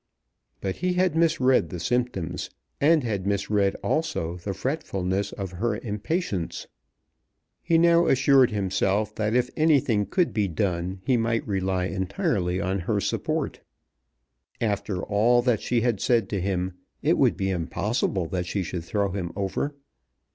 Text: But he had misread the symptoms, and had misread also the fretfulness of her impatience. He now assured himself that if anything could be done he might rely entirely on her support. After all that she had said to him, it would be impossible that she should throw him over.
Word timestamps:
But 0.61 0.77
he 0.77 0.93
had 0.93 1.15
misread 1.15 1.69
the 1.69 1.79
symptoms, 1.79 2.49
and 2.81 3.03
had 3.03 3.27
misread 3.27 3.75
also 3.83 4.37
the 4.37 4.51
fretfulness 4.55 5.31
of 5.31 5.51
her 5.51 5.77
impatience. 5.77 6.65
He 7.61 7.77
now 7.77 8.07
assured 8.07 8.49
himself 8.49 9.13
that 9.13 9.35
if 9.35 9.51
anything 9.55 10.07
could 10.07 10.33
be 10.33 10.47
done 10.47 11.01
he 11.05 11.17
might 11.17 11.47
rely 11.47 11.85
entirely 11.85 12.59
on 12.59 12.79
her 12.79 12.99
support. 12.99 13.61
After 14.59 15.03
all 15.03 15.43
that 15.43 15.61
she 15.61 15.81
had 15.81 16.01
said 16.01 16.29
to 16.29 16.41
him, 16.41 16.79
it 17.03 17.15
would 17.19 17.37
be 17.37 17.51
impossible 17.51 18.25
that 18.29 18.47
she 18.47 18.63
should 18.63 18.83
throw 18.83 19.11
him 19.11 19.31
over. 19.35 19.75